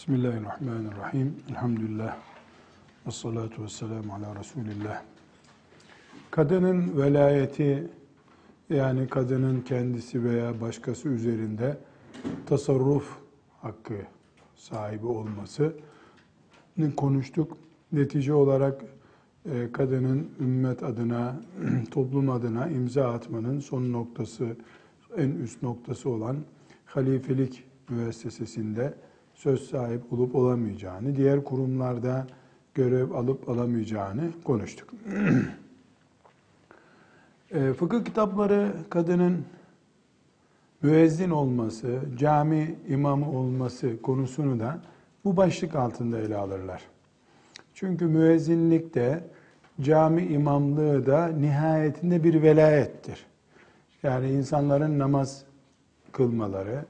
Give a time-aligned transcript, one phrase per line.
[0.00, 1.36] Bismillahirrahmanirrahim.
[1.50, 2.16] Elhamdülillah.
[3.06, 5.02] Ve salatu ve selamu ala Resulillah.
[6.30, 7.88] Kadının velayeti
[8.70, 11.78] yani kadının kendisi veya başkası üzerinde
[12.46, 13.18] tasarruf
[13.62, 13.94] hakkı
[14.56, 15.72] sahibi olması
[16.96, 17.56] konuştuk.
[17.92, 18.84] Netice olarak
[19.52, 21.40] e, kadının ümmet adına,
[21.90, 24.56] toplum adına imza atmanın son noktası,
[25.16, 26.36] en üst noktası olan
[26.84, 28.94] halifelik müessesesinde
[29.42, 32.26] söz sahip olup olamayacağını, diğer kurumlarda
[32.74, 34.88] görev alıp alamayacağını konuştuk.
[37.50, 39.44] e, fıkıh kitapları kadının
[40.82, 44.80] müezzin olması, cami imamı olması konusunu da
[45.24, 46.82] bu başlık altında ele alırlar.
[47.74, 49.24] Çünkü müezzinlik de
[49.80, 53.26] cami imamlığı da nihayetinde bir velayettir.
[54.02, 55.42] Yani insanların namaz
[56.12, 56.84] kılmaları,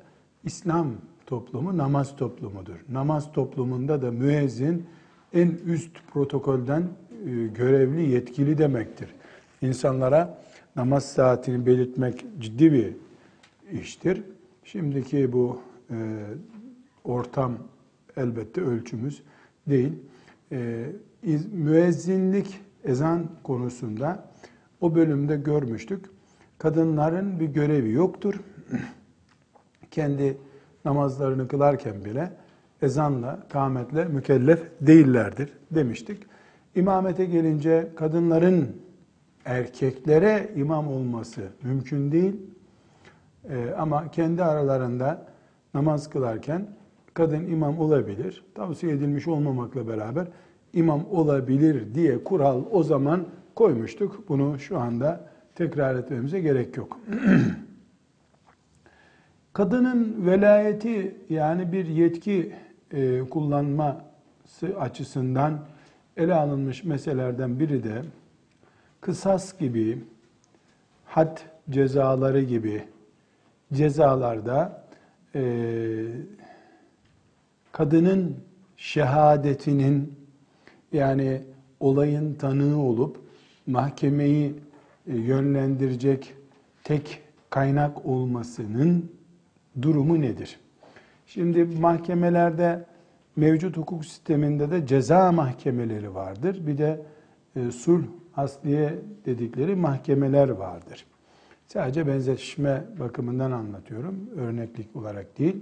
[0.45, 0.93] İslam
[1.31, 2.75] toplumu namaz toplumudur.
[2.89, 4.87] Namaz toplumunda da müezzin
[5.33, 9.15] en üst protokolden e, görevli, yetkili demektir.
[9.63, 10.39] İnsanlara
[10.77, 12.95] namaz saatini belirtmek ciddi bir
[13.81, 14.23] iştir.
[14.65, 15.61] Şimdiki bu
[15.91, 15.97] e,
[17.05, 17.59] ortam
[18.17, 19.23] elbette ölçümüz
[19.69, 19.93] değil.
[20.53, 20.87] E,
[21.53, 24.31] müezzinlik ezan konusunda
[24.81, 26.05] o bölümde görmüştük.
[26.59, 28.35] Kadınların bir görevi yoktur.
[29.91, 30.37] Kendi
[30.85, 32.33] namazlarını kılarken bile
[32.83, 36.23] ezanla, kâmetle mükellef değillerdir demiştik.
[36.75, 38.77] İmamete gelince kadınların
[39.45, 42.37] erkeklere imam olması mümkün değil.
[43.49, 45.27] Ee, ama kendi aralarında
[45.75, 46.67] namaz kılarken
[47.15, 48.45] kadın imam olabilir.
[48.55, 50.27] Tavsiye edilmiş olmamakla beraber
[50.73, 54.29] imam olabilir diye kural o zaman koymuştuk.
[54.29, 56.99] Bunu şu anda tekrar etmemize gerek yok.
[59.53, 62.53] Kadının velayeti yani bir yetki
[62.93, 65.67] e, kullanması açısından
[66.17, 68.03] ele alınmış meselelerden biri de
[69.01, 70.05] kısas gibi,
[71.05, 71.39] had
[71.71, 72.85] cezaları gibi
[73.73, 74.87] cezalarda
[75.35, 75.43] e,
[77.73, 78.37] kadının
[78.77, 80.15] şehadetinin
[80.93, 81.43] yani
[81.81, 83.21] olayın tanığı olup
[83.67, 84.55] mahkemeyi
[85.07, 86.35] e, yönlendirecek
[86.85, 89.20] tek kaynak olmasının
[89.83, 90.61] durumu nedir?
[91.27, 92.85] Şimdi mahkemelerde
[93.37, 96.67] mevcut hukuk sisteminde de ceza mahkemeleri vardır.
[96.67, 97.03] Bir de
[97.57, 98.05] e, sulh
[98.37, 101.07] asliye dedikleri mahkemeler vardır.
[101.67, 104.31] Sadece benzetişme bakımından anlatıyorum.
[104.37, 105.57] Örneklik olarak değil.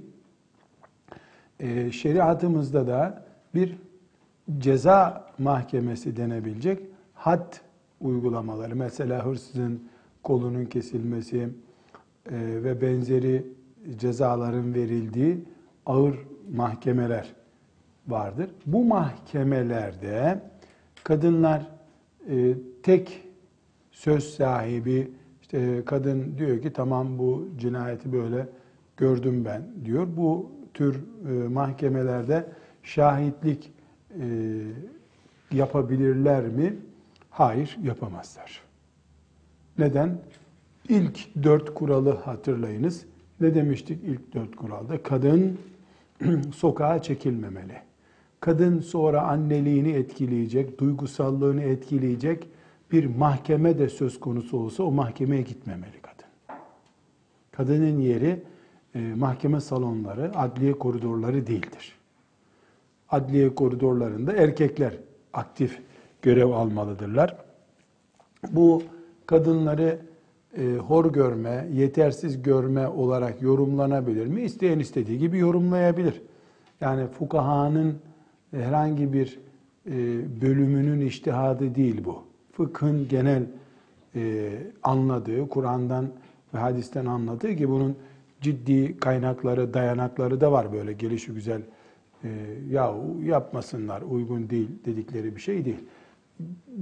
[1.60, 3.78] E, şeriatımızda da bir
[4.58, 6.80] ceza mahkemesi denebilecek
[7.14, 7.54] had
[8.00, 8.76] uygulamaları.
[8.76, 9.88] Mesela hırsızın
[10.22, 11.48] kolunun kesilmesi
[12.30, 13.46] e, ve benzeri
[13.98, 15.44] cezaların verildiği
[15.86, 16.18] ağır
[16.52, 17.34] mahkemeler
[18.08, 18.50] vardır.
[18.66, 20.40] Bu mahkemelerde
[21.04, 21.70] kadınlar
[22.30, 23.22] e, tek
[23.90, 25.10] söz sahibi,
[25.42, 28.48] işte kadın diyor ki tamam bu cinayeti böyle
[28.96, 30.06] gördüm ben diyor.
[30.16, 32.46] Bu tür e, mahkemelerde
[32.82, 33.72] şahitlik
[34.20, 34.26] e,
[35.52, 36.76] yapabilirler mi?
[37.30, 38.62] Hayır, yapamazlar.
[39.78, 40.18] Neden?
[40.88, 43.06] İlk dört kuralı hatırlayınız.
[43.40, 45.02] Ne demiştik ilk dört kuralda?
[45.02, 45.58] Kadın
[46.54, 47.76] sokağa çekilmemeli.
[48.40, 52.48] Kadın sonra anneliğini etkileyecek, duygusallığını etkileyecek
[52.92, 56.58] bir mahkeme de söz konusu olsa o mahkemeye gitmemeli kadın.
[57.52, 58.42] Kadının yeri
[58.94, 61.92] e, mahkeme salonları, adliye koridorları değildir.
[63.10, 64.92] Adliye koridorlarında erkekler
[65.32, 65.80] aktif
[66.22, 67.36] görev almalıdırlar.
[68.50, 68.82] Bu
[69.26, 69.98] kadınları
[70.56, 74.42] e, hor görme, yetersiz görme olarak yorumlanabilir mi?
[74.42, 76.22] İsteyen istediği gibi yorumlayabilir.
[76.80, 77.94] Yani fukahanın
[78.50, 79.38] herhangi bir
[79.86, 79.92] e,
[80.40, 82.22] bölümünün iştihadı değil bu.
[82.52, 83.42] Fıkhın genel
[84.14, 84.50] e,
[84.82, 86.06] anladığı, Kur'an'dan
[86.54, 87.96] ve hadisten anladığı ki bunun
[88.40, 91.62] ciddi kaynakları, dayanakları da var böyle gelişi güzel.
[92.70, 95.80] Ya yapmasınlar, uygun değil dedikleri bir şey değil.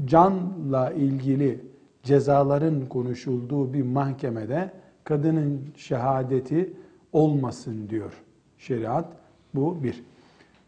[0.05, 1.61] Canla ilgili
[2.06, 4.70] cezaların konuşulduğu bir mahkemede
[5.05, 6.73] kadının şehadeti
[7.12, 8.12] olmasın diyor
[8.58, 9.06] şeriat.
[9.55, 10.05] Bu bir.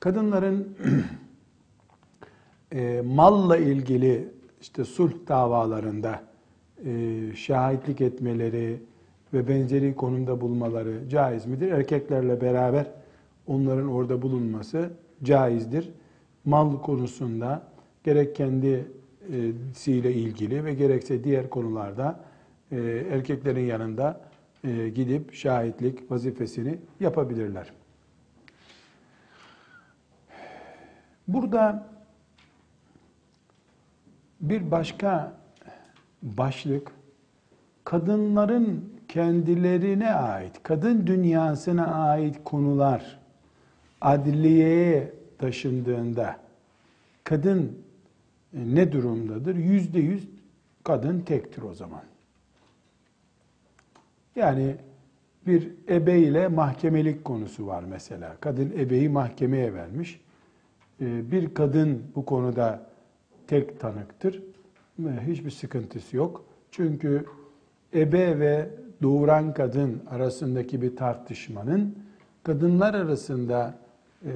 [0.00, 0.76] Kadınların
[2.72, 4.28] e, malla ilgili
[4.60, 6.22] işte sulh davalarında
[6.84, 8.82] e, şahitlik etmeleri
[9.32, 11.72] ve benzeri konumda bulmaları caiz midir?
[11.72, 12.86] Erkeklerle beraber
[13.46, 14.90] onların orada bulunması
[15.22, 15.90] caizdir.
[16.44, 17.62] Mal konusunda
[18.04, 18.86] gerek kendi
[19.86, 22.20] ile ilgili ve gerekse diğer konularda
[23.12, 24.20] erkeklerin yanında
[24.94, 27.72] gidip şahitlik vazifesini yapabilirler.
[31.28, 31.86] Burada
[34.40, 35.32] bir başka
[36.22, 36.92] başlık
[37.84, 43.18] kadınların kendilerine ait, kadın dünyasına ait konular
[44.00, 46.36] adliyeye taşındığında
[47.24, 47.78] kadın
[48.52, 49.56] ne durumdadır?
[49.56, 50.28] Yüzde yüz
[50.84, 52.02] kadın tektir o zaman.
[54.36, 54.76] Yani
[55.46, 58.36] bir ebe ile mahkemelik konusu var mesela.
[58.40, 60.20] Kadın ebeyi mahkemeye vermiş.
[61.00, 62.86] Ee, bir kadın bu konuda
[63.46, 64.42] tek tanıktır.
[65.26, 66.44] Hiçbir sıkıntısı yok.
[66.70, 67.24] Çünkü
[67.94, 68.68] ebe ve
[69.02, 71.98] doğuran kadın arasındaki bir tartışmanın
[72.42, 73.78] kadınlar arasında
[74.24, 74.30] e,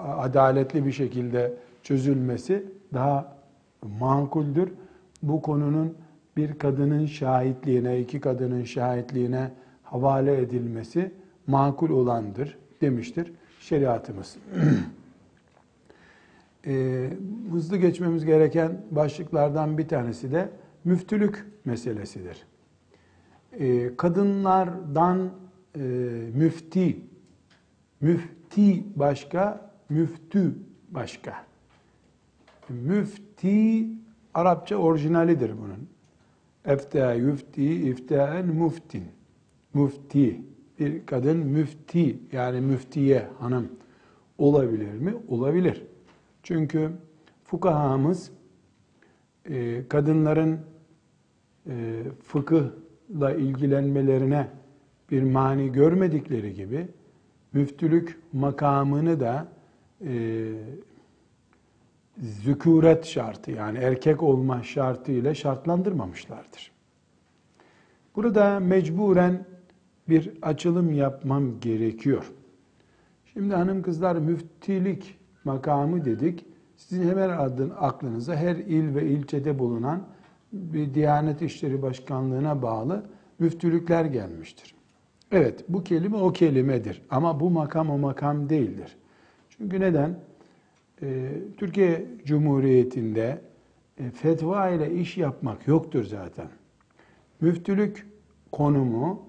[0.00, 1.52] adaletli bir şekilde
[1.82, 2.64] çözülmesi
[2.94, 3.36] daha
[4.00, 4.72] makuldür.
[5.22, 5.94] Bu konunun
[6.36, 9.50] bir kadının şahitliğine, iki kadının şahitliğine
[9.82, 11.12] havale edilmesi
[11.46, 14.36] makul olandır demiştir şeriatımız.
[16.66, 17.10] e,
[17.52, 20.48] hızlı geçmemiz gereken başlıklardan bir tanesi de
[20.84, 22.46] müftülük meselesidir.
[23.52, 25.30] E, kadınlardan
[25.76, 25.80] e,
[26.34, 26.96] müfti,
[28.00, 30.54] müfti başka, müftü
[30.90, 31.53] başka.
[32.68, 33.86] Müfti
[34.34, 35.88] Arapça orijinalidir bunun.
[36.64, 39.04] Efta yüfti, iftaen muftin.
[39.74, 40.40] Müfti.
[40.78, 43.68] Bir kadın müfti yani müftiye hanım
[44.38, 45.14] olabilir mi?
[45.28, 45.82] Olabilir.
[46.42, 46.90] Çünkü
[47.44, 48.30] fukahamız
[49.50, 50.60] e, kadınların
[51.66, 54.48] e, fıkıhla ilgilenmelerine
[55.10, 56.88] bir mani görmedikleri gibi
[57.52, 59.48] müftülük makamını da
[60.06, 60.52] e,
[62.22, 66.72] zükûret şartı yani erkek olma şartı ile şartlandırmamışlardır.
[68.16, 69.46] Burada mecburen
[70.08, 72.32] bir açılım yapmam gerekiyor.
[73.32, 76.46] Şimdi hanım kızlar müftilik makamı dedik.
[76.76, 80.02] Sizin hemen adın aklınıza her il ve ilçede bulunan
[80.52, 83.02] bir Diyanet İşleri Başkanlığı'na bağlı
[83.38, 84.74] müftülükler gelmiştir.
[85.32, 88.96] Evet bu kelime o kelimedir ama bu makam o makam değildir.
[89.50, 90.18] Çünkü neden?
[91.04, 93.40] Ee, Türkiye Cumhuriyeti'nde
[93.98, 96.48] e, fetva ile iş yapmak yoktur zaten.
[97.40, 98.06] Müftülük
[98.52, 99.22] konumu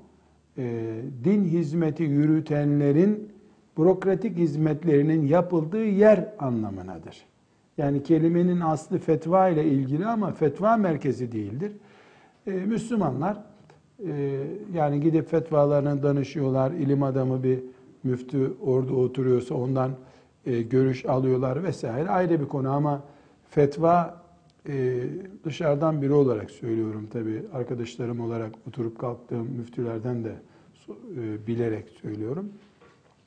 [0.57, 3.29] e, din hizmeti yürütenlerin
[3.77, 7.25] bürokratik hizmetlerinin yapıldığı yer anlamınadır.
[7.77, 11.71] Yani kelimenin aslı fetva ile ilgili ama fetva merkezi değildir.
[12.47, 13.37] Ee, Müslümanlar
[14.07, 14.43] e,
[14.73, 16.71] yani gidip fetvalarına danışıyorlar.
[16.71, 17.59] İlim adamı bir
[18.03, 19.91] müftü orada oturuyorsa ondan
[20.45, 23.03] e, görüş alıyorlar vesaire ayrı bir konu ama
[23.49, 24.21] fetva
[24.69, 25.03] e,
[25.43, 30.35] dışarıdan biri olarak söylüyorum tabi arkadaşlarım olarak oturup kalktığım müftülerden de
[30.89, 32.49] e, bilerek söylüyorum.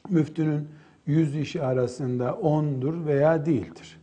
[0.08, 0.68] Müftünün
[1.06, 4.00] yüz işi arasında ondur veya değildir.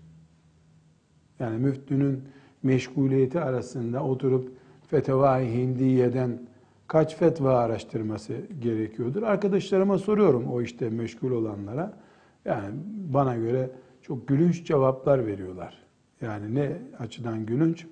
[1.40, 2.24] Yani müftünün
[2.64, 4.52] meşguliyeti arasında oturup
[4.88, 6.40] fetva-i hindiyeden
[6.88, 9.24] kaç fetva araştırması gerekiyordur?
[9.24, 12.05] Arkadaşlarıma soruyorum o işte meşgul olanlara.
[12.46, 12.76] Yani
[13.14, 13.70] bana göre
[14.02, 15.78] çok gülünç cevaplar veriyorlar.
[16.22, 17.86] Yani ne açıdan gülünç?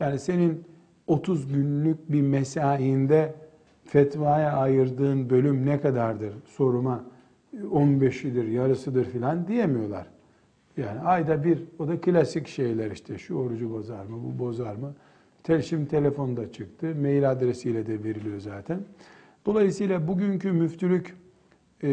[0.00, 0.64] Yani senin
[1.06, 3.34] 30 günlük bir mesainde
[3.84, 7.04] fetvaya ayırdığın bölüm ne kadardır soruma
[7.62, 10.06] 15'idir, yarısıdır filan diyemiyorlar.
[10.76, 14.94] Yani ayda bir, o da klasik şeyler işte, şu orucu bozar mı, bu bozar mı?
[15.62, 18.80] Şimdi telefonda çıktı, mail adresiyle de veriliyor zaten.
[19.46, 21.14] Dolayısıyla bugünkü müftülük
[21.84, 21.88] e,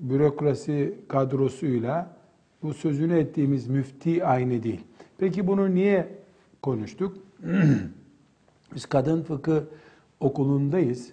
[0.00, 2.16] bürokrasi kadrosuyla
[2.62, 4.80] bu sözünü ettiğimiz müfti aynı değil.
[5.18, 6.08] Peki bunu niye
[6.62, 7.16] konuştuk?
[8.74, 9.64] Biz kadın fıkı
[10.20, 11.12] okulundayız.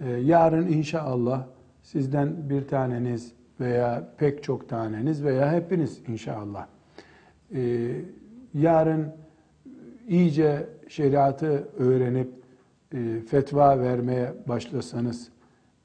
[0.00, 1.46] Ee, yarın inşallah
[1.82, 6.66] sizden bir taneniz veya pek çok taneniz veya hepiniz inşallah
[7.54, 7.90] ee,
[8.54, 9.12] yarın
[10.08, 12.32] iyice şeriatı öğrenip
[12.94, 15.35] e, fetva vermeye başlasanız e,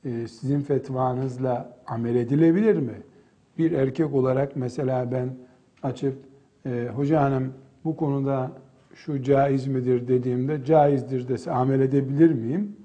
[0.04, 3.02] sizin fetvanızla amel edilebilir mi?
[3.58, 5.38] Bir erkek olarak mesela ben
[5.84, 6.18] açıp
[6.66, 7.54] e, hoca hanım
[7.86, 8.52] bu konuda
[8.94, 12.76] şu caiz midir dediğimde caizdir dese amel edebilir miyim?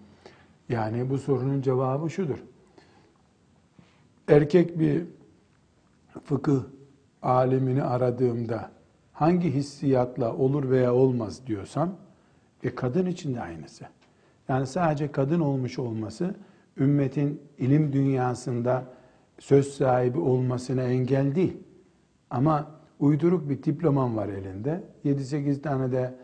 [0.68, 2.44] Yani bu sorunun cevabı şudur.
[4.28, 5.04] Erkek bir
[6.24, 6.62] fıkıh
[7.22, 8.70] alimini aradığımda
[9.12, 11.96] hangi hissiyatla olur veya olmaz diyorsam
[12.62, 13.84] e kadın için de aynısı.
[14.48, 16.34] Yani sadece kadın olmuş olması
[16.78, 18.84] ümmetin ilim dünyasında
[19.38, 21.56] söz sahibi olmasına engel değil.
[22.30, 24.82] Ama uyduruk bir diploman var elinde.
[25.04, 26.14] 7-8 tane de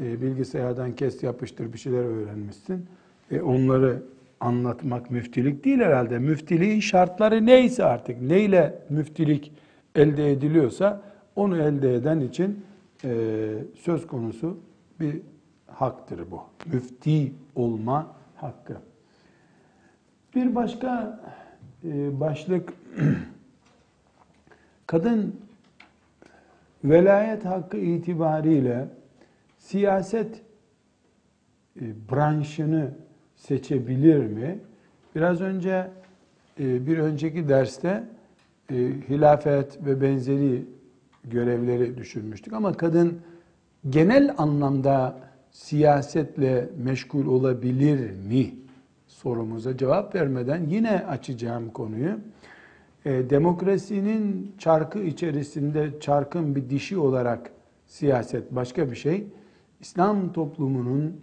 [0.00, 2.86] e, bilgisayardan kes yapıştır bir şeyler öğrenmişsin.
[3.30, 4.02] E, onları
[4.40, 6.18] anlatmak müftilik değil herhalde.
[6.18, 9.52] Müftiliğin şartları neyse artık, neyle müftilik
[9.94, 11.02] elde ediliyorsa
[11.36, 12.64] onu elde eden için
[13.04, 14.58] e, söz konusu
[15.00, 15.20] bir
[15.66, 16.40] haktır bu.
[16.72, 18.76] Müfti olma hakkı.
[20.34, 21.20] Bir başka
[21.84, 22.72] e, başlık
[24.86, 25.36] kadın
[26.84, 28.88] velayet hakkı itibariyle
[29.58, 30.42] siyaset
[31.80, 32.90] e, branşını
[33.36, 34.58] seçebilir mi?
[35.14, 35.90] Biraz önce
[36.60, 38.04] e, bir önceki derste
[39.08, 40.64] hilafet ve benzeri
[41.24, 43.20] görevleri düşünmüştük ama kadın
[43.90, 45.18] genel anlamda
[45.50, 48.59] siyasetle meşgul olabilir mi
[49.22, 52.18] sorumuza cevap vermeden yine açacağım konuyu.
[53.04, 57.50] E, demokrasinin çarkı içerisinde çarkın bir dişi olarak
[57.86, 59.26] siyaset başka bir şey.
[59.80, 61.20] İslam toplumunun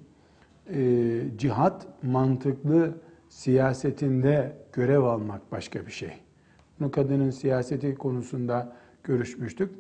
[0.74, 2.92] e, cihat mantıklı
[3.30, 6.14] siyasetinde görev almak başka bir şey.
[6.80, 9.72] Bunu kadının siyaseti konusunda görüşmüştük.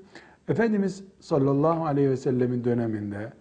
[0.47, 3.33] Efendimiz sallallahu aleyhi ve sellemin döneminde,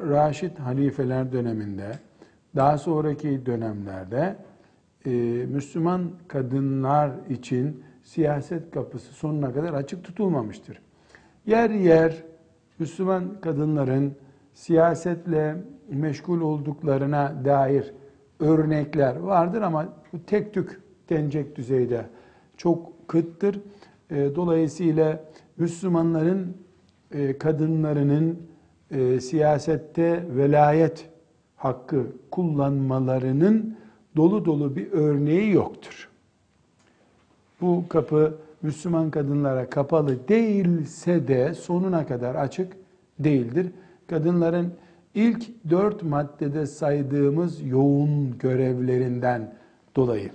[0.00, 1.98] Raşid halifeler döneminde,
[2.58, 4.36] daha sonraki dönemlerde
[5.06, 5.10] e,
[5.46, 10.80] Müslüman kadınlar için siyaset kapısı sonuna kadar açık tutulmamıştır.
[11.46, 12.24] Yer yer
[12.78, 14.14] Müslüman kadınların
[14.54, 15.56] siyasetle
[15.88, 17.94] meşgul olduklarına dair
[18.40, 22.06] örnekler vardır ama bu tek tük denecek düzeyde
[22.56, 23.60] çok kıttır.
[24.10, 25.24] E, dolayısıyla
[25.56, 26.56] Müslümanların
[27.12, 28.38] e, kadınlarının
[28.90, 31.08] e, siyasette velayet
[31.58, 33.76] hakkı kullanmalarının
[34.16, 36.08] dolu dolu bir örneği yoktur.
[37.60, 42.72] Bu kapı Müslüman kadınlara kapalı değilse de sonuna kadar açık
[43.18, 43.66] değildir.
[44.06, 44.74] Kadınların
[45.14, 49.54] ilk dört maddede saydığımız yoğun görevlerinden
[49.96, 50.30] dolayı.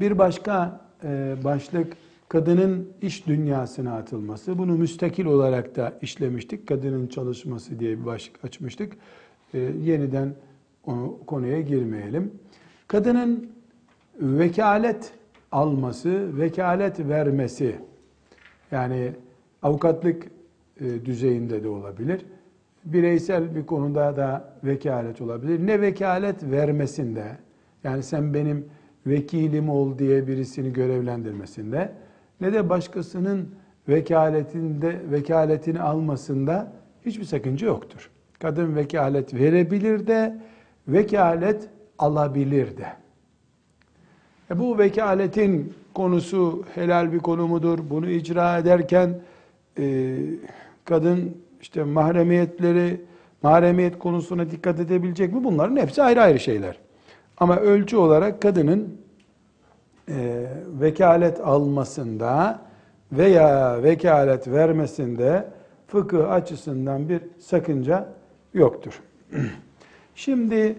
[0.00, 1.96] Bir başka e, başlık
[2.28, 4.58] kadının iş dünyasına atılması.
[4.58, 6.66] Bunu müstakil olarak da işlemiştik.
[6.66, 8.92] Kadının çalışması diye bir başlık açmıştık.
[9.54, 10.34] E, yeniden
[10.86, 12.32] o konuya girmeyelim.
[12.88, 13.50] Kadının
[14.20, 15.12] vekalet
[15.52, 17.76] alması, vekalet vermesi
[18.70, 19.12] yani
[19.62, 20.26] avukatlık
[20.80, 22.26] e, düzeyinde de olabilir.
[22.84, 25.66] Bireysel bir konuda da vekalet olabilir.
[25.66, 27.24] Ne vekalet vermesinde
[27.84, 28.66] yani sen benim
[29.06, 31.92] vekilim ol diye birisini görevlendirmesinde
[32.40, 33.54] ne de başkasının
[33.88, 36.72] vekaletinde vekaletini almasında
[37.06, 38.10] hiçbir sakınca yoktur.
[38.38, 40.36] Kadın vekalet verebilir de
[40.88, 42.86] vekalet alabilir de.
[44.50, 47.78] E bu vekaletin konusu helal bir konu mudur?
[47.90, 49.20] Bunu icra ederken
[49.78, 50.16] e,
[50.84, 53.00] kadın işte mahremiyetleri,
[53.42, 55.44] mahremiyet konusuna dikkat edebilecek mi?
[55.44, 56.78] Bunların hepsi ayrı ayrı şeyler.
[57.38, 59.00] Ama ölçü olarak kadının
[60.08, 60.46] e,
[60.80, 62.60] vekalet almasında
[63.12, 65.48] veya vekalet vermesinde
[65.86, 68.08] fıkıh açısından bir sakınca
[68.54, 69.00] yoktur.
[70.14, 70.76] Şimdi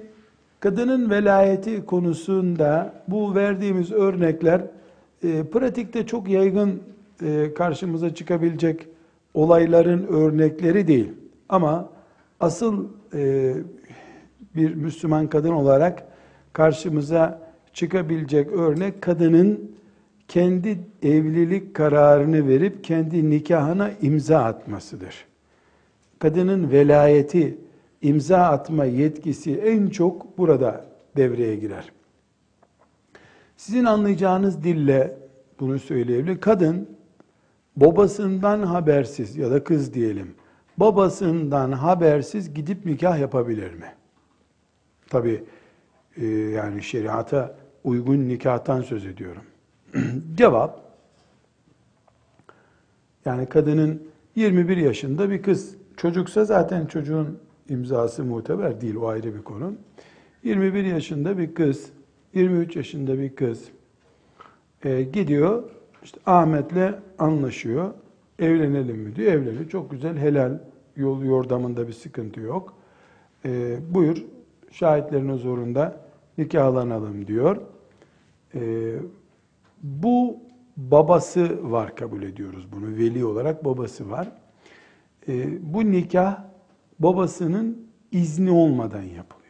[0.60, 4.62] kadının velayeti konusunda bu verdiğimiz örnekler
[5.24, 6.84] e, pratikte çok yaygın
[7.22, 8.88] e, karşımıza çıkabilecek
[9.34, 11.12] olayların örnekleri değil.
[11.50, 11.90] Ama
[12.40, 13.54] asıl e,
[14.56, 16.08] bir Müslüman kadın olarak
[16.54, 19.76] karşımıza çıkabilecek örnek kadının
[20.28, 25.26] kendi evlilik kararını verip kendi nikahına imza atmasıdır.
[26.20, 27.58] Kadının velayeti,
[28.06, 30.86] imza atma yetkisi en çok burada
[31.18, 31.92] devreye girer.
[33.58, 35.18] Sizin anlayacağınız dille
[35.60, 36.42] bunu söyleyebilir.
[36.42, 36.90] Kadın
[37.76, 40.36] babasından habersiz ya da kız diyelim,
[40.78, 43.94] babasından habersiz gidip nikah yapabilir mi?
[45.10, 45.44] Tabi
[46.18, 49.44] e, yani şeriata uygun nikahtan söz ediyorum.
[50.36, 50.82] Cevap,
[53.26, 59.42] yani kadının 21 yaşında bir kız, çocuksa zaten çocuğun imzası muteber değil, o ayrı bir
[59.42, 59.74] konu.
[60.44, 61.90] 21 yaşında bir kız,
[62.34, 63.64] 23 yaşında bir kız
[64.84, 65.64] e, gidiyor,
[66.04, 67.94] işte Ahmet'le anlaşıyor,
[68.40, 69.70] evlenelim mi diyor, evleniyor.
[69.70, 70.60] Çok güzel, helal,
[70.96, 72.74] yol yordamında bir sıkıntı yok.
[73.46, 74.18] E, buyur,
[74.72, 76.02] şahitlerin huzurunda
[76.38, 77.58] nikahlanalım diyor.
[78.56, 78.94] E,
[79.84, 80.38] bu
[80.78, 82.98] babası var kabul ediyoruz bunu.
[82.98, 84.32] Veli olarak babası var.
[85.28, 86.44] E, bu nikah
[87.00, 89.46] babasının izni olmadan yapılıyor.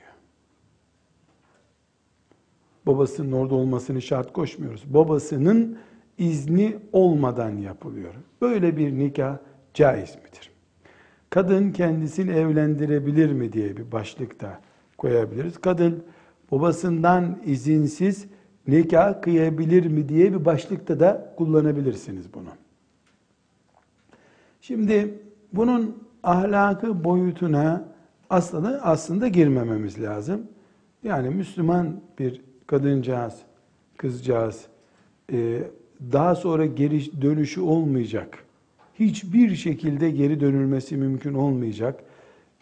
[2.86, 4.94] Babasının orada olmasını şart koşmuyoruz.
[4.94, 5.78] Babasının
[6.18, 8.14] izni olmadan yapılıyor.
[8.42, 9.38] Böyle bir nikah
[9.74, 10.52] caiz midir?
[11.30, 14.62] Kadın kendisini evlendirebilir mi diye bir başlık da
[14.98, 15.58] koyabiliriz.
[15.58, 16.04] Kadın
[16.52, 18.26] babasından izinsiz
[18.68, 22.50] nikah kıyabilir mi diye bir başlıkta da kullanabilirsiniz bunu.
[24.62, 25.20] Şimdi
[25.54, 27.86] bunun ahlakı boyutuna
[28.30, 30.42] aslında aslında girmememiz lazım.
[31.04, 33.34] Yani Müslüman bir kadıncağız,
[33.98, 34.66] kızcağız
[35.32, 35.64] e,
[36.12, 38.38] daha sonra geri dönüşü olmayacak.
[39.00, 42.04] Hiçbir şekilde geri dönülmesi mümkün olmayacak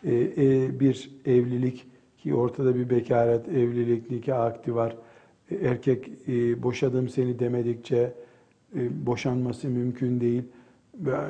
[0.03, 1.85] e, e, bir evlilik
[2.17, 4.95] ki ortada bir bekaret, evlilik, nikah akdi var.
[5.61, 6.27] Erkek
[6.63, 8.13] boşadım seni demedikçe
[9.05, 10.43] boşanması mümkün değil.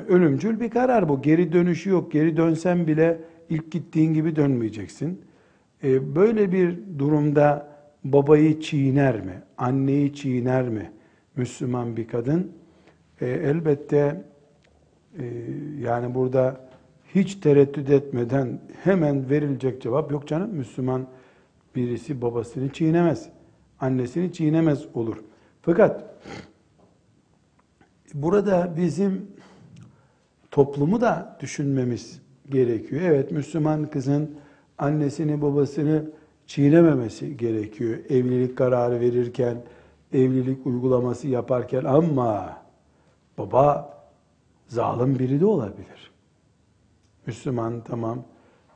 [0.08, 1.22] Ölümcül bir karar bu.
[1.22, 2.12] Geri dönüşü yok.
[2.12, 5.20] Geri dönsen bile ilk gittiğin gibi dönmeyeceksin.
[5.82, 9.42] Böyle bir durumda babayı çiğner mi?
[9.58, 10.92] Anneyi çiğner mi?
[11.36, 12.52] Müslüman bir kadın.
[13.20, 14.24] E, elbette
[15.18, 15.24] e,
[15.80, 16.60] yani burada
[17.14, 20.50] hiç tereddüt etmeden hemen verilecek cevap yok canım.
[20.50, 21.06] Müslüman
[21.76, 23.28] birisi babasını çiğnemez.
[23.80, 25.16] Annesini çiğnemez olur.
[25.62, 26.14] Fakat
[28.14, 29.26] burada bizim
[30.54, 33.02] toplumu da düşünmemiz gerekiyor.
[33.02, 34.30] Evet Müslüman kızın
[34.78, 36.10] annesini babasını
[36.46, 37.98] çiğnememesi gerekiyor.
[38.08, 39.56] Evlilik kararı verirken,
[40.12, 42.56] evlilik uygulaması yaparken ama
[43.38, 43.94] baba
[44.68, 46.10] zalim biri de olabilir.
[47.26, 48.24] Müslüman tamam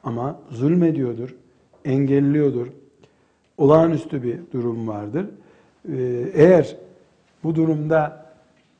[0.05, 1.35] ama zulmediyordur,
[1.85, 2.67] engelliyordur.
[3.59, 5.27] Olağanüstü bir durum vardır.
[5.89, 6.77] Ee, eğer
[7.45, 8.27] bu durumda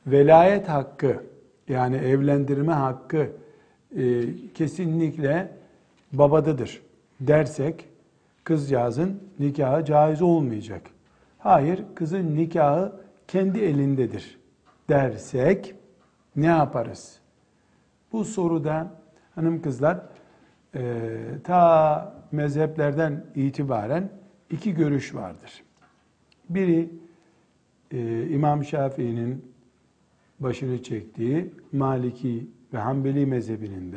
[0.07, 1.28] velayet hakkı
[1.69, 3.31] yani evlendirme hakkı
[3.97, 5.51] e, kesinlikle
[6.11, 6.81] babadadır
[7.19, 7.85] dersek
[8.43, 10.81] kızcağızın nikahı caiz olmayacak.
[11.39, 14.39] Hayır, kızın nikahı kendi elindedir
[14.89, 15.75] dersek
[16.35, 17.19] ne yaparız?
[18.11, 18.91] Bu soruda
[19.35, 19.99] hanım kızlar
[20.75, 21.07] e,
[21.43, 24.09] ta mezheplerden itibaren
[24.49, 25.63] iki görüş vardır.
[26.49, 26.89] Biri
[27.91, 29.53] e, İmam Şafii'nin
[30.39, 33.95] başını çektiği Maliki ve Hanbeli mezhebinin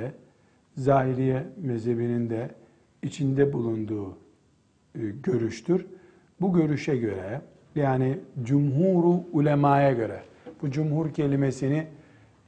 [0.77, 2.51] Zahiriye mezhebinin de
[3.03, 4.11] içinde bulunduğu
[4.95, 5.87] e, görüştür.
[6.41, 7.41] Bu görüşe göre
[7.75, 10.23] yani cumhuru ulemaya göre
[10.63, 11.87] bu cumhur kelimesini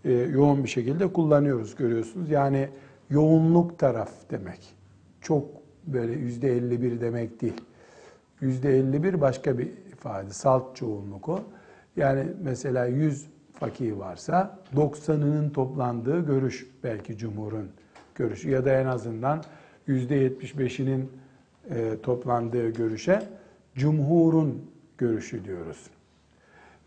[0.05, 2.31] e, yoğun bir şekilde kullanıyoruz görüyorsunuz.
[2.31, 2.69] Yani
[3.11, 4.75] yoğunluk taraf demek.
[5.21, 5.45] Çok
[5.87, 7.61] böyle yüzde 51 demek değil.
[8.41, 10.31] Yüzde 51 başka bir ifade.
[10.31, 11.41] Salt çoğunluk o.
[11.97, 17.71] Yani mesela 100 fakih varsa 90'ının toplandığı görüş belki cumhurun
[18.15, 19.45] görüşü ya da en azından
[19.87, 21.13] yüzde 75'inin
[21.71, 23.23] e, toplandığı görüşe
[23.75, 25.91] cumhurun görüşü diyoruz.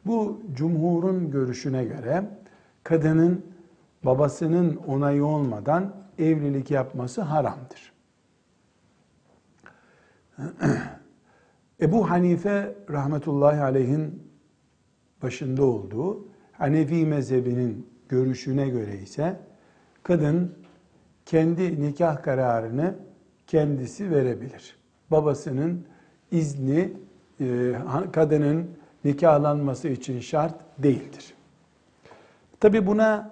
[0.06, 2.23] Bu cumhurun görüşüne göre
[2.84, 3.45] kadının
[4.03, 7.93] babasının onayı olmadan evlilik yapması haramdır.
[11.82, 14.23] Ebu Hanife rahmetullahi aleyhin
[15.21, 16.26] başında olduğu
[16.57, 19.39] Hanefi mezhebinin görüşüne göre ise
[20.03, 20.55] kadın
[21.25, 22.95] kendi nikah kararını
[23.47, 24.75] kendisi verebilir.
[25.11, 25.85] Babasının
[26.31, 26.93] izni
[27.41, 27.73] e,
[28.13, 31.33] kadının nikahlanması için şart değildir.
[32.59, 33.31] Tabi buna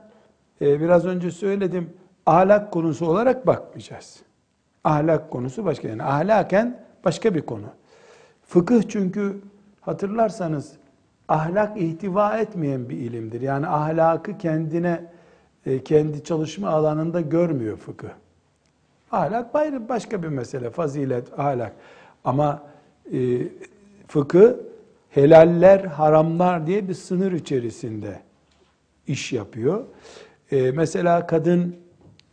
[0.62, 1.90] e, biraz önce söyledim
[2.26, 4.22] ahlak konusu olarak bakmayacağız.
[4.84, 7.68] Ahlak konusu başka yani ahlaken başka bir konu.
[8.44, 9.42] Fıkıh çünkü
[9.82, 10.74] hatırlarsanız
[11.28, 13.42] ahlak ihtiva etmeyen bir ilimdir.
[13.42, 15.04] Yani ahlakı kendine
[15.66, 18.10] e, kendi çalışma alanında görmüyor fıkıh.
[19.12, 19.54] Ahlak
[19.90, 21.74] başka bir mesele, fazilet, ahlak.
[22.24, 22.64] Ama
[23.14, 23.18] e,
[24.08, 24.54] fıkıh
[25.10, 28.20] helaller, haramlar diye bir sınır içerisinde
[29.08, 29.86] iş yapıyor.
[30.52, 31.76] E, mesela kadın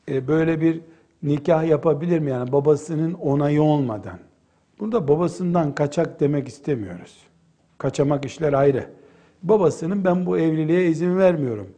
[0.08, 0.80] e, böyle bir
[1.22, 2.30] nikah yapabilir mi?
[2.30, 4.18] Yani babasının onayı olmadan.
[4.80, 7.16] Burada babasından kaçak demek istemiyoruz.
[7.82, 8.86] Kaçamak işler ayrı.
[9.42, 11.68] Babasının ben bu evliliğe izin vermiyorum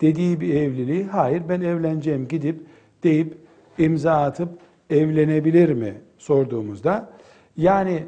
[0.00, 2.60] dediği bir evliliği hayır ben evleneceğim gidip
[3.02, 3.34] deyip
[3.78, 4.48] imza atıp
[4.90, 7.12] evlenebilir mi sorduğumuzda
[7.56, 8.04] yani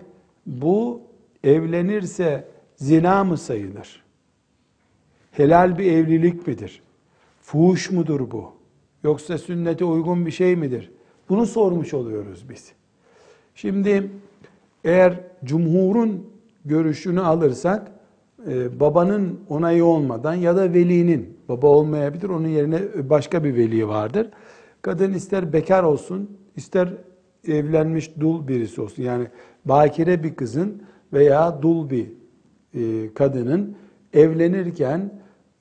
[0.46, 1.00] bu
[1.44, 4.02] evlenirse zina mı sayılır?
[5.32, 6.82] Helal bir evlilik midir?
[7.40, 8.52] Fuhuş mudur bu?
[9.04, 10.90] Yoksa sünnete uygun bir şey midir?
[11.28, 12.72] Bunu sormuş oluyoruz biz.
[13.54, 14.10] Şimdi
[14.84, 16.33] eğer cumhurun
[16.64, 17.92] görüşünü alırsak
[18.48, 24.30] e, babanın onayı olmadan ya da velinin baba olmayabilir onun yerine başka bir veli vardır.
[24.82, 26.88] Kadın ister bekar olsun ister
[27.48, 29.26] evlenmiş dul birisi olsun yani
[29.64, 32.06] bakire bir kızın veya dul bir
[32.74, 33.76] e, kadının
[34.12, 35.00] evlenirken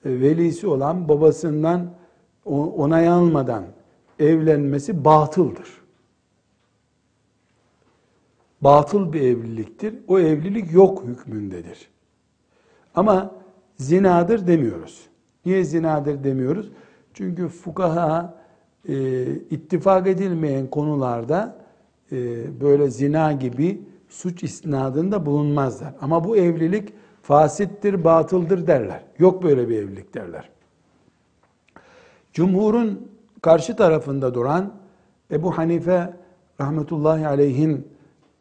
[0.05, 1.93] e, velisi olan babasından
[2.45, 3.63] onay almadan
[4.19, 5.82] evlenmesi batıldır.
[8.63, 9.95] Batıl bir evliliktir.
[10.07, 11.89] O evlilik yok hükmündedir.
[12.95, 13.31] Ama
[13.77, 15.01] zinadır demiyoruz.
[15.45, 16.71] Niye zinadır demiyoruz?
[17.13, 18.43] Çünkü fukaha
[18.89, 21.55] e, ittifak edilmeyen konularda
[22.11, 22.15] e,
[22.61, 25.93] böyle zina gibi suç isnadında bulunmazlar.
[26.01, 29.03] Ama bu evlilik fasittir, batıldır derler.
[29.19, 30.49] Yok böyle bir evlilik derler.
[32.33, 34.73] Cumhurun karşı tarafında duran
[35.31, 36.13] Ebu Hanife
[36.61, 37.87] rahmetullahi aleyhin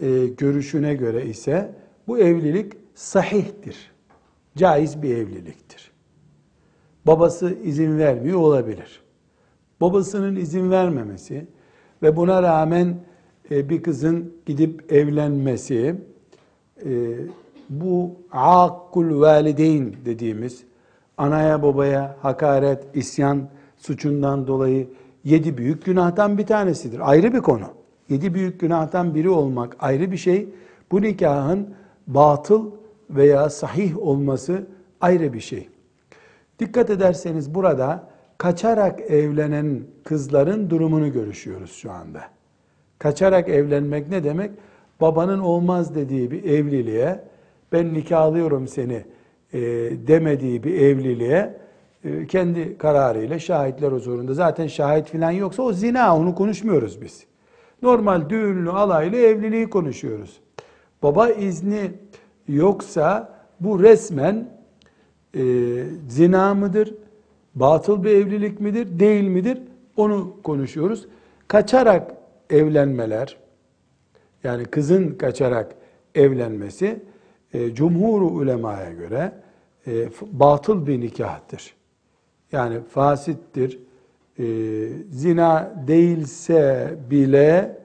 [0.03, 1.75] e, görüşüne göre ise
[2.09, 3.93] bu evlilik sahihtir.
[4.57, 5.93] Caiz bir evliliktir.
[7.07, 9.03] Babası izin vermiyor olabilir.
[9.81, 11.47] Babasının izin vermemesi
[12.03, 12.97] ve buna rağmen
[13.51, 15.95] e, bir kızın gidip evlenmesi
[16.85, 17.15] e,
[17.71, 20.65] bu akkul valideyn dediğimiz
[21.17, 24.89] anaya babaya hakaret, isyan suçundan dolayı
[25.25, 27.11] yedi büyük günahtan bir tanesidir.
[27.11, 27.82] Ayrı bir konu.
[28.13, 30.49] Yedi büyük günahtan biri olmak ayrı bir şey.
[30.91, 31.75] Bu nikahın
[32.07, 32.71] batıl
[33.11, 34.67] veya sahih olması
[35.01, 35.69] ayrı bir şey.
[36.59, 42.21] Dikkat ederseniz burada kaçarak evlenen kızların durumunu görüşüyoruz şu anda.
[42.99, 44.51] Kaçarak evlenmek ne demek?
[45.01, 47.25] Babanın olmaz dediği bir evliliğe,
[47.73, 49.05] ben nikahlıyorum seni
[49.53, 49.61] e,
[50.07, 51.55] demediği bir evliliğe
[52.05, 54.35] e, kendi kararıyla şahitler huzurunda.
[54.35, 57.32] Zaten şahit falan yoksa o zina onu konuşmuyoruz biz.
[57.83, 60.41] Normal düğünlü alaylı evliliği konuşuyoruz.
[61.03, 61.91] Baba izni
[62.49, 64.49] yoksa bu resmen
[65.35, 65.43] e,
[66.09, 66.95] zina mıdır?
[67.55, 68.99] Batıl bir evlilik midir?
[68.99, 69.59] Değil midir?
[69.97, 71.07] Onu konuşuyoruz.
[71.49, 72.15] Kaçarak
[72.51, 73.37] evlenmeler,
[74.45, 75.75] yani kızın kaçarak
[76.15, 77.01] evlenmesi,
[77.55, 79.33] e, cumhur ulemaya göre
[79.87, 81.75] e, batıl bir nikahtır.
[82.53, 83.79] Yani fasittir.
[84.39, 84.45] E,
[85.11, 87.79] zina değilse bile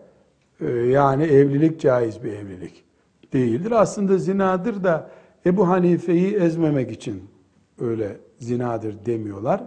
[0.62, 2.83] e, yani evlilik caiz bir evlilik
[3.33, 3.71] değildir.
[3.71, 5.10] Aslında zinadır da
[5.45, 7.23] Ebu Hanife'yi ezmemek için
[7.79, 9.63] öyle zinadır demiyorlar.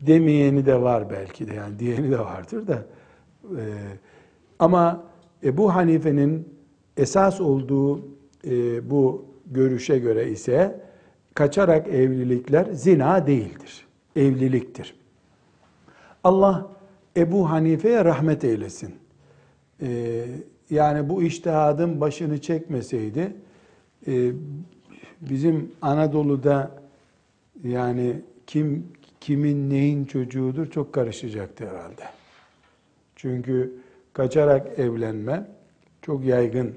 [0.00, 2.84] Demeyeni de var belki de yani diyeni de vardır da.
[3.44, 3.64] E,
[4.58, 5.04] ama
[5.44, 6.48] Ebu Hanife'nin
[6.96, 8.18] esas olduğu
[8.82, 10.80] bu görüşe göre ise
[11.34, 13.86] kaçarak evlilikler zina değildir.
[14.16, 14.94] Evliliktir.
[16.24, 16.68] Allah
[17.16, 18.94] Ebu Hanife'ye rahmet eylesin.
[19.82, 20.24] Ee,
[20.70, 23.36] yani bu iştihadın başını çekmeseydi
[24.06, 24.32] e,
[25.20, 26.70] bizim Anadolu'da
[27.64, 28.86] yani kim
[29.20, 32.04] kimin neyin çocuğudur çok karışacaktı herhalde.
[33.16, 33.74] Çünkü
[34.12, 35.46] kaçarak evlenme
[36.02, 36.74] çok yaygın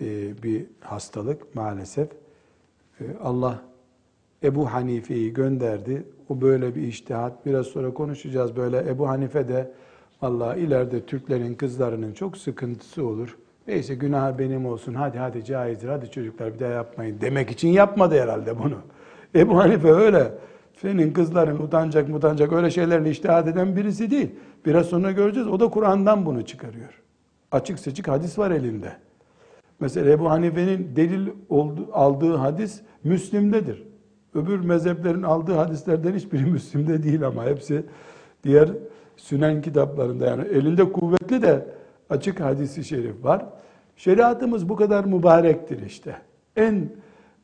[0.00, 2.08] e, bir hastalık maalesef.
[3.00, 3.62] E, Allah
[4.42, 6.04] Ebu Hanife'yi gönderdi.
[6.32, 7.46] O böyle bir iştihat.
[7.46, 8.78] Biraz sonra konuşacağız böyle.
[8.78, 9.70] Ebu Hanife de
[10.22, 13.38] Allah ileride Türklerin kızlarının çok sıkıntısı olur.
[13.68, 14.94] Neyse günah benim olsun.
[14.94, 15.88] Hadi hadi caizdir.
[15.88, 18.74] Hadi çocuklar bir daha yapmayın demek için yapmadı herhalde bunu.
[19.34, 20.32] Ebu Hanife öyle.
[20.82, 24.30] Senin kızların utanacak mutanacak öyle şeylerle iştihad eden birisi değil.
[24.66, 25.48] Biraz sonra göreceğiz.
[25.48, 27.02] O da Kur'an'dan bunu çıkarıyor.
[27.52, 28.92] Açık seçik hadis var elinde.
[29.80, 31.28] Mesela Ebu Hanife'nin delil
[31.92, 33.91] aldığı hadis Müslim'dedir.
[34.34, 37.84] Öbür mezheplerin aldığı hadislerden hiçbiri Müslim'de değil ama hepsi
[38.44, 38.68] diğer
[39.16, 41.66] Sünen kitaplarında yani elinde kuvvetli de
[42.10, 43.46] açık hadisi şerif var.
[43.96, 46.16] Şeriatımız bu kadar mübarektir işte.
[46.56, 46.88] En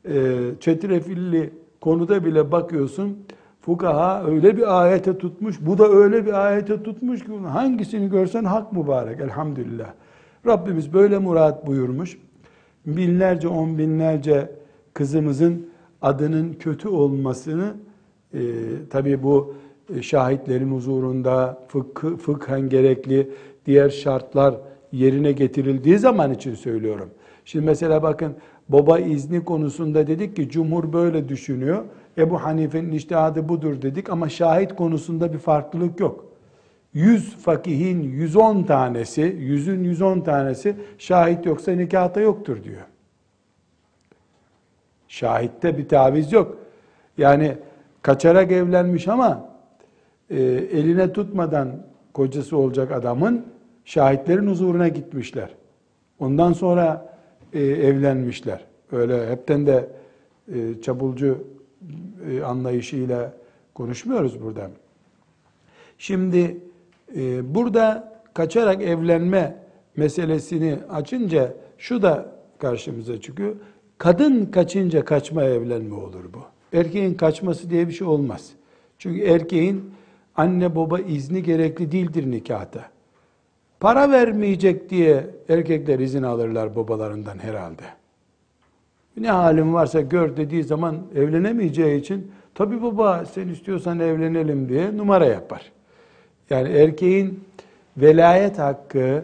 [0.05, 3.17] e, çetrefilli konuda bile bakıyorsun
[3.61, 8.73] fukaha öyle bir ayete tutmuş, bu da öyle bir ayete tutmuş ki hangisini görsen hak
[8.73, 9.89] mübarek elhamdülillah.
[10.45, 12.17] Rabbimiz böyle murat buyurmuş.
[12.85, 14.51] Binlerce, on binlerce
[14.93, 15.69] kızımızın
[16.01, 17.73] adının kötü olmasını
[18.33, 18.39] e,
[18.89, 19.55] tabi bu
[19.95, 23.29] e, şahitlerin huzurunda fıkh, fıkhen gerekli
[23.65, 24.55] diğer şartlar
[24.91, 27.09] yerine getirildiği zaman için söylüyorum.
[27.45, 28.35] Şimdi mesela bakın
[28.69, 31.83] baba izni konusunda dedik ki cumhur böyle düşünüyor.
[32.17, 36.25] Ebu Hanife'nin iştihadı budur dedik ama şahit konusunda bir farklılık yok.
[36.93, 42.81] 100 fakihin 110 tanesi, yüzün 110 tanesi şahit yoksa nikahta yoktur diyor.
[45.09, 46.57] Şahitte bir taviz yok.
[47.17, 47.57] Yani
[48.01, 49.49] kaçarak evlenmiş ama
[50.29, 51.69] e, eline tutmadan
[52.13, 53.45] kocası olacak adamın
[53.85, 55.49] şahitlerin huzuruna gitmişler.
[56.19, 57.15] Ondan sonra
[57.53, 58.65] e, evlenmişler.
[58.91, 59.89] Öyle hepten de
[60.53, 61.43] e, çabulcu
[62.31, 63.33] e, anlayışıyla
[63.73, 64.69] konuşmuyoruz burada.
[65.97, 66.57] Şimdi
[67.15, 69.55] e, burada kaçarak evlenme
[69.95, 72.25] meselesini açınca şu da
[72.57, 73.55] karşımıza çıkıyor.
[73.99, 76.39] Kadın kaçınca kaçma evlenme olur bu.
[76.77, 78.49] Erkeğin kaçması diye bir şey olmaz.
[78.97, 79.91] Çünkü erkeğin
[80.35, 82.89] anne baba izni gerekli değildir nikahta.
[83.79, 87.83] Para vermeyecek diye erkekler izin alırlar babalarından herhalde.
[89.17, 95.25] Ne halim varsa gör dediği zaman evlenemeyeceği için Tabi baba sen istiyorsan evlenelim diye numara
[95.25, 95.71] yapar.
[96.49, 97.43] Yani erkeğin
[97.97, 99.23] velayet hakkı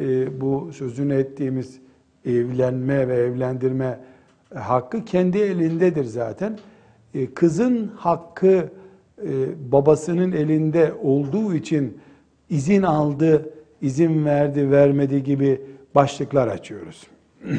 [0.00, 1.80] e, bu sözünü ettiğimiz
[2.26, 3.98] evlenme ve evlendirme
[4.54, 6.58] hakkı kendi elindedir zaten.
[7.14, 8.68] E, kızın hakkı
[9.22, 11.98] e, babasının elinde olduğu için
[12.50, 13.50] izin aldı,
[13.82, 15.60] izin verdi, vermedi gibi
[15.94, 17.06] başlıklar açıyoruz.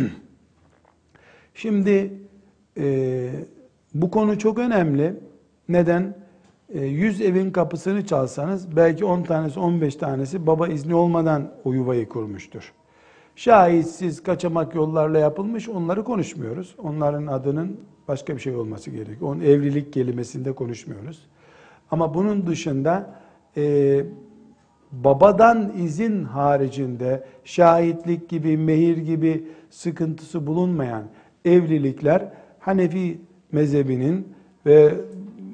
[1.54, 2.14] Şimdi
[2.78, 3.30] e,
[3.94, 5.14] bu konu çok önemli.
[5.70, 6.16] Neden?
[6.74, 12.10] E, 100 evin kapısını çalsanız belki 10 tanesi 15 tanesi baba izni olmadan o yuvayı
[12.10, 12.74] kurmuştur.
[13.38, 16.76] Şahitsiz kaçamak yollarla yapılmış onları konuşmuyoruz.
[16.78, 19.22] Onların adının başka bir şey olması gerekiyor.
[19.22, 21.26] Onun evlilik kelimesinde konuşmuyoruz.
[21.92, 23.20] Ama bunun dışında
[23.58, 24.06] e,
[24.92, 31.04] babadan izin haricinde şahitlik gibi, mehir gibi sıkıntısı bulunmayan
[31.46, 33.22] evlilikler Hanefi
[33.52, 34.34] mezhebinin
[34.66, 34.94] ve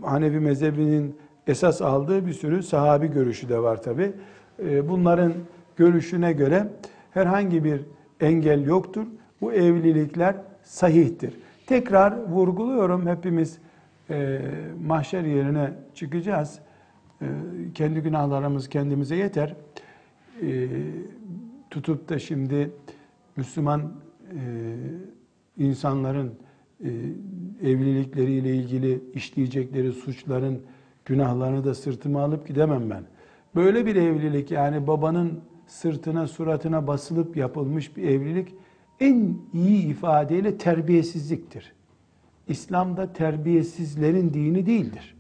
[0.02, 1.16] Hanefi mezhebinin
[1.48, 4.14] esas aldığı bir sürü sahabi görüşü de var tabi.
[4.60, 5.34] E, bunların
[5.76, 6.68] görüşüne göre
[7.14, 7.82] herhangi bir
[8.20, 9.08] engel yoktur.
[9.42, 11.34] Bu evlilikler sahihtir.
[11.68, 13.58] Tekrar vurguluyorum hepimiz
[14.10, 14.42] e,
[14.86, 16.60] mahşer yerine çıkacağız.
[17.22, 17.26] E,
[17.74, 19.56] kendi günahlarımız kendimize yeter.
[20.42, 20.68] E,
[21.70, 22.72] tutup da şimdi
[23.38, 23.82] Müslüman
[24.32, 24.40] e,
[25.58, 26.34] insanların
[26.84, 26.90] e,
[27.64, 30.62] evlilikleriyle ilgili işleyecekleri suçların
[31.06, 33.04] günahlarını da sırtıma alıp gidemem ben.
[33.56, 35.40] Böyle bir evlilik yani babanın
[35.74, 38.56] sırtına suratına basılıp yapılmış bir evlilik
[39.00, 41.74] en iyi ifadeyle terbiyesizliktir.
[42.48, 45.16] İslam'da terbiyesizlerin dini değildir.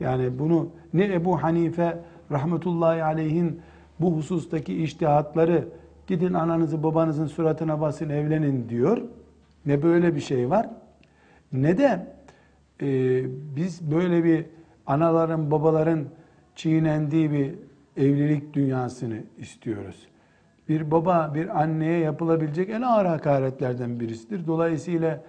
[0.00, 1.98] Yani bunu ne Ebu Hanife
[2.30, 3.60] rahmetullahi aleyhin
[4.00, 5.68] bu husustaki iştihatları
[6.06, 9.02] gidin ananızı babanızın suratına basın evlenin diyor.
[9.66, 10.70] Ne böyle bir şey var
[11.52, 12.06] ne de
[12.82, 12.86] e,
[13.56, 14.46] biz böyle bir
[14.86, 16.04] anaların babaların
[16.56, 17.54] çiğnendiği bir
[18.00, 20.08] evlilik dünyasını istiyoruz.
[20.68, 24.46] Bir baba bir anneye yapılabilecek en ağır hakaretlerden birisidir.
[24.46, 25.22] Dolayısıyla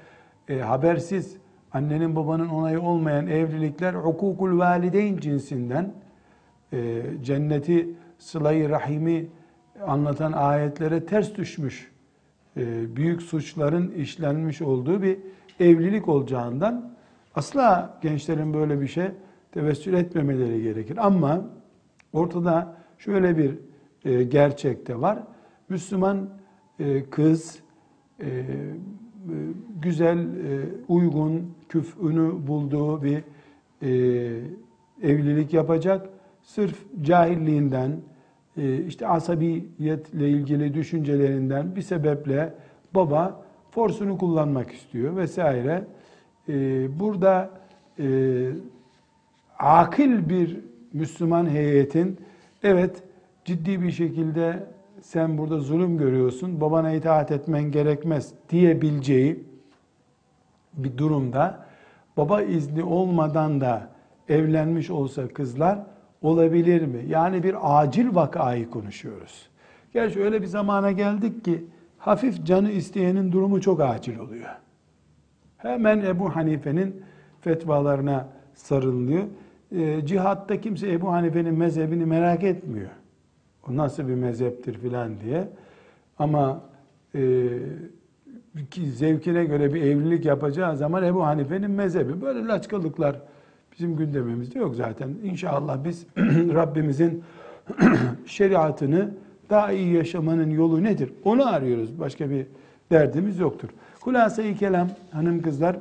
[0.50, 1.38] e, habersiz
[1.74, 5.94] annenin babanın onayı olmayan evlilikler hukukul valideyn cinsinden
[6.74, 9.28] e, cenneti sılayı rahimi
[9.88, 11.92] anlatan ayetlere ters düşmüş
[12.58, 15.18] e, büyük suçların işlenmiş olduğu bir
[15.60, 16.92] evlilik olacağından
[17.36, 19.08] asla gençlerin böyle bir şey
[19.52, 20.98] tevessül etmemeleri gerekir.
[21.02, 21.46] Ama
[22.14, 23.58] ortada şöyle bir
[24.06, 25.20] e, gerçek de var.
[25.70, 26.30] Müslüman
[26.80, 27.60] e, kız
[28.22, 28.28] e,
[29.82, 33.24] güzel, e, uygun, küfünü bulduğu bir
[33.82, 33.90] e,
[35.02, 36.10] evlilik yapacak.
[36.42, 37.92] Sırf cahilliğinden,
[38.58, 42.54] e, işte asabiyetle ilgili düşüncelerinden bir sebeple
[42.96, 45.88] baba forsunu kullanmak istiyor vesaire.
[47.00, 47.50] Burada
[49.60, 50.60] akil bir
[50.94, 52.20] Müslüman heyetin
[52.64, 53.04] evet
[53.46, 54.68] ciddi bir şekilde
[55.02, 59.44] sen burada zulüm görüyorsun, babana itaat etmen gerekmez diyebileceği
[60.74, 61.66] bir durumda
[62.18, 63.90] baba izni olmadan da
[64.30, 65.80] evlenmiş olsa kızlar
[66.22, 67.06] olabilir mi?
[67.08, 69.50] Yani bir acil vakayı konuşuyoruz.
[69.94, 71.66] Gerçi öyle bir zamana geldik ki
[71.98, 74.50] hafif canı isteyenin durumu çok acil oluyor.
[75.58, 77.04] Hemen Ebu Hanife'nin
[77.42, 79.24] fetvalarına sarılıyor.
[79.76, 82.90] E, cihatta kimse Ebu Hanife'nin mezhebini merak etmiyor.
[83.70, 85.48] O nasıl bir mezheptir filan diye.
[86.20, 86.62] Ama
[87.16, 87.48] e,
[88.94, 92.22] zevkine göre bir evlilik yapacağı zaman Ebu Hanife'nin mezhebi.
[92.22, 93.22] Böyle laçkalıklar
[93.72, 95.10] bizim gündemimizde yok zaten.
[95.24, 96.06] İnşallah biz
[96.54, 97.24] Rabbimizin
[98.26, 99.12] şeriatını
[99.50, 101.14] daha iyi yaşamanın yolu nedir?
[101.24, 102.00] Onu arıyoruz.
[102.00, 102.46] Başka bir
[102.92, 103.70] derdimiz yoktur.
[104.02, 105.78] Hulasa-i kelam hanım kızlar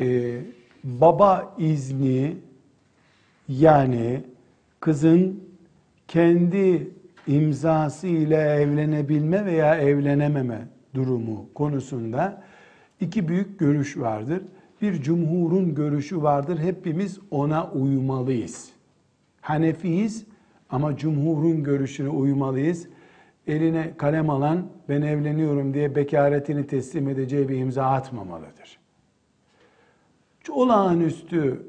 [0.00, 0.36] e,
[0.84, 2.36] baba izni
[3.48, 4.20] yani
[4.80, 5.44] kızın
[6.08, 6.90] kendi
[7.26, 12.42] imzası ile evlenebilme veya evlenememe durumu konusunda
[13.00, 14.42] iki büyük görüş vardır.
[14.82, 16.58] Bir cumhurun görüşü vardır.
[16.58, 18.70] Hepimiz ona uymalıyız.
[19.40, 20.24] Hanefiyiz
[20.70, 22.88] ama cumhurun görüşüne uymalıyız.
[23.46, 28.83] Eline kalem alan ben evleniyorum diye bekaretini teslim edeceği bir imza atmamalıdır.
[30.50, 31.66] Olağanüstü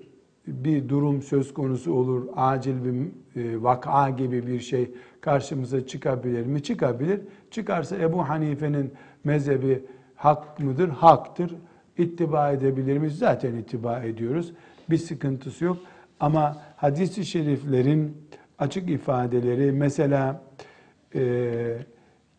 [0.47, 3.11] bir durum söz konusu olur, acil bir
[3.41, 6.63] e, vaka gibi bir şey karşımıza çıkabilir mi?
[6.63, 7.21] Çıkabilir.
[7.51, 9.85] Çıkarsa Ebu Hanife'nin mezhebi
[10.15, 10.89] hak mıdır?
[10.89, 11.55] Haktır.
[11.97, 13.17] İttiba edebilir miyiz?
[13.17, 14.53] Zaten ittiba ediyoruz.
[14.89, 15.77] Bir sıkıntısı yok.
[16.19, 18.17] Ama hadis-i şeriflerin
[18.59, 20.41] açık ifadeleri mesela
[21.15, 21.77] e,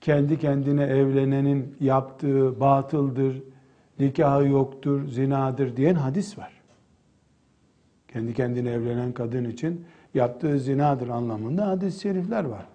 [0.01, 3.43] kendi kendine evlenenin yaptığı batıldır
[3.99, 6.53] nikahı yoktur, zinadır diyen hadis var.
[8.09, 12.67] Kendi kendine evlenen kadın için yaptığı zinadır anlamında hadis-i şerifler var.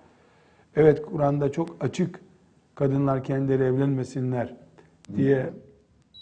[0.75, 2.19] Evet Kur'an'da çok açık
[2.75, 4.55] kadınlar kendileri evlenmesinler
[5.15, 5.49] diye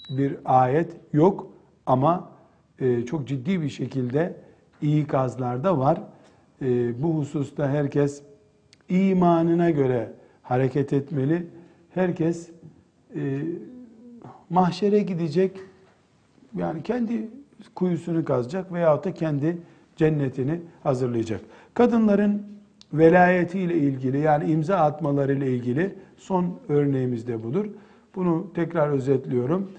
[0.10, 1.52] bir ayet yok
[1.86, 2.32] ama
[2.80, 4.36] e, çok ciddi bir şekilde
[4.82, 6.02] ikazlarda var.
[6.62, 8.24] E, bu hususta herkes
[8.90, 11.48] imanına göre hareket etmeli.
[11.90, 12.50] Herkes
[13.16, 13.42] e,
[14.50, 15.52] mahşere gidecek,
[16.58, 17.28] yani kendi
[17.76, 19.58] kuyusunu kazacak veyahut da kendi
[19.96, 21.42] cennetini hazırlayacak.
[21.74, 22.44] Kadınların
[22.94, 27.66] velayetiyle ilgili yani imza atmalarıyla ilgili son örneğimiz de budur.
[28.16, 29.72] Bunu tekrar özetliyorum.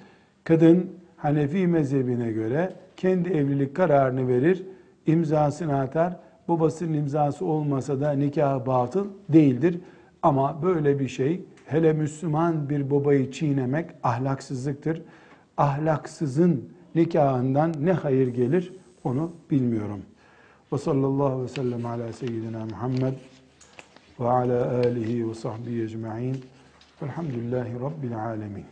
[0.44, 4.62] Kadın Hanefi mezhebine göre kendi evlilik kararını verir,
[5.06, 6.16] imzasını atar.
[6.48, 9.78] Babasının imzası olmasa da nikah batıl değildir.
[10.22, 15.02] Ama böyle bir şey hele Müslüman bir babayı çiğnemek ahlaksızlıktır.
[15.56, 18.72] Ahlaksızın nikahından ne hayır gelir
[19.04, 20.00] onu bilmiyorum.
[20.72, 23.14] Ve sallallahu ve sellem ala seyyidina Muhammed
[24.20, 26.36] ve ala alihi ve sahbihi ecma'in.
[27.02, 28.64] Velhamdülillahi Rabbil alemin.